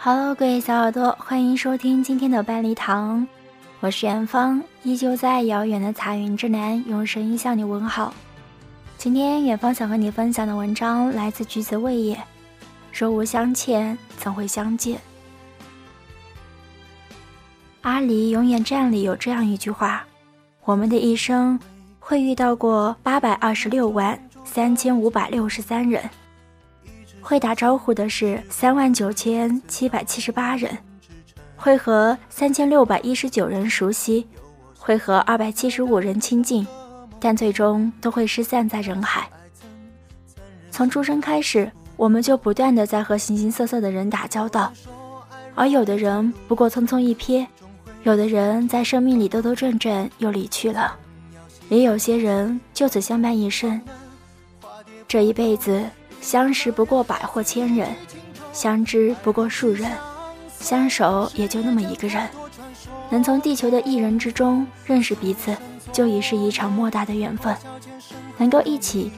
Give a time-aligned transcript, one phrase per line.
[0.00, 3.26] Hello，各位小耳朵，欢迎收听今天的半粒糖，
[3.80, 8.14] 我是远方，依旧在遥远的彩云之南，用声音向你问好。
[8.96, 12.16] 今天远方想和你分享的文章来自橘子味也，
[12.92, 15.00] 若无相欠，怎会相见？
[17.80, 20.04] 阿离永远站里有这样一句话：
[20.64, 21.58] 我们的一生
[21.98, 26.08] 会遇到过八百二十六万三千五百六十三人。
[27.28, 30.78] 会打招呼的是三万九千七百七十八人，
[31.56, 34.26] 会和三千六百一十九人熟悉，
[34.78, 36.66] 会和二百七十五人亲近，
[37.20, 39.28] 但最终都会失散在人海。
[40.70, 44.72] 从出生开始，我们就不断的在和形形色色的人打交道，
[45.54, 47.46] 而有的人不过匆匆一瞥，
[48.04, 50.96] 有的人在生命里兜兜转转又离去了，
[51.68, 53.78] 也有些人就此相伴一生。
[55.06, 55.84] 这一辈子。
[56.20, 57.88] 相识不过百或千人，
[58.52, 59.90] 相知不过数人，
[60.60, 62.28] 相守也就那么一个人。
[63.10, 65.56] 能从地球的一人之中认识彼此，
[65.92, 67.56] 就已是一场莫大的缘分。
[68.36, 69.10] 能够一起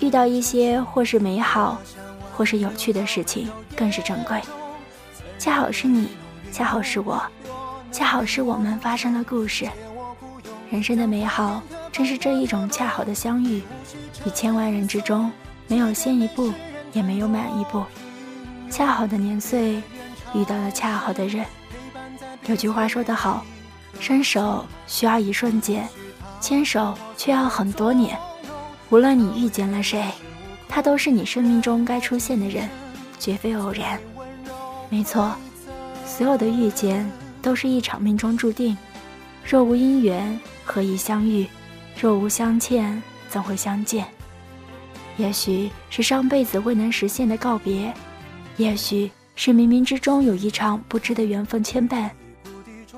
[0.00, 1.80] 遇到一些或是美好，
[2.32, 4.40] 或是有趣的事情，更是珍贵。
[5.38, 6.08] 恰好是你，
[6.52, 7.20] 恰好是我，
[7.90, 9.68] 恰好是我们发生了故事。
[10.70, 13.62] 人生的美好，正是这一种恰好的相遇，
[14.24, 15.30] 于千万人之中。
[15.68, 16.52] 没有先一步，
[16.92, 17.84] 也没有晚一步，
[18.70, 19.82] 恰好的年岁，
[20.34, 21.44] 遇到了恰好的人。
[22.46, 23.44] 有句话说得好，
[24.00, 25.88] 伸手需要一瞬间，
[26.40, 28.18] 牵手却要很多年。
[28.90, 30.04] 无论你遇见了谁，
[30.68, 32.68] 他都是你生命中该出现的人，
[33.18, 33.98] 绝非偶然。
[34.90, 35.34] 没错，
[36.04, 37.10] 所有的遇见
[37.40, 38.76] 都是一场命中注定。
[39.44, 41.46] 若无因缘，何以相遇？
[41.98, 44.06] 若无相欠，怎会相见？
[45.16, 47.92] 也许是上辈子未能实现的告别，
[48.56, 52.10] 也许是冥冥之中有一场不知的缘分牵绊。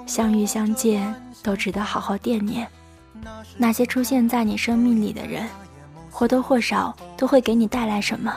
[0.06, 2.66] 相遇相见都值得好好惦念。
[3.56, 5.46] 那些出现在你生命里的人，
[6.11, 8.36] 或多或少都会给你带来什么，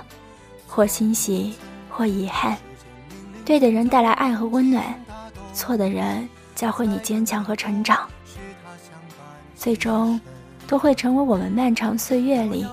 [0.67, 1.53] 或欣喜，
[1.89, 2.57] 或遗憾。
[3.43, 4.83] 对的人带来爱和温暖，
[5.53, 8.07] 错的人教会你坚强和成长。
[9.55, 10.19] 最终，
[10.67, 12.65] 都会成为我们漫长岁月里。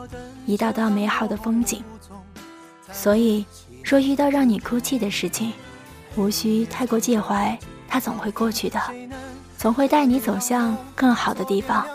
[0.46, 1.82] 一道道美好的风景，
[2.92, 3.44] 所以
[3.82, 5.52] 若遇到让你哭泣的事情，
[6.16, 8.80] 无需太过介怀，它总会过去的，
[9.56, 11.86] 总会带你走向更好的地方。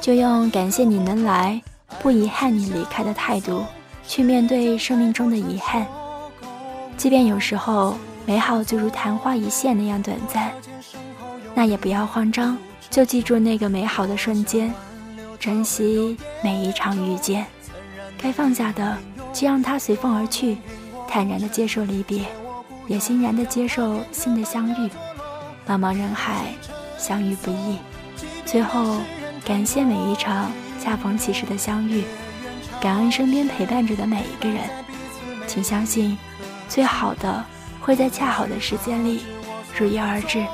[0.00, 1.60] 就用感谢你能来，
[2.00, 3.64] 不遗憾你离开的态度，
[4.06, 5.86] 去面对生命中的遗憾。
[6.96, 10.52] 即便有时候美好就如昙花一现那样短暂，
[11.54, 12.56] 那也不要慌张，
[12.88, 14.72] 就记住那个美好的瞬间，
[15.38, 17.46] 珍惜每一场遇见。
[18.22, 18.98] 该放下的，
[19.32, 20.58] 就让它随风而去，
[21.08, 22.26] 坦然的接受离别，
[22.86, 24.90] 也欣然的接受新的相遇。
[25.66, 26.52] 茫茫人海，
[26.98, 27.78] 相遇不易。
[28.44, 28.98] 最后，
[29.44, 32.04] 感谢每一场恰逢其时的相遇，
[32.78, 34.68] 感恩身边陪伴着的每一个人。
[35.46, 36.18] 请相信，
[36.68, 37.42] 最好的
[37.80, 39.22] 会在恰好的时间里
[39.78, 40.44] 如约而至。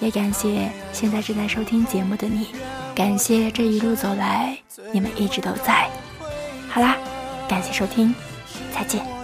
[0.00, 2.48] 也感谢现在正在收听节目的你，
[2.92, 4.58] 感谢这一路走来，
[4.92, 5.88] 你们一直都在。
[6.72, 6.96] 好啦，
[7.46, 8.14] 感谢收听，
[8.74, 9.21] 再见。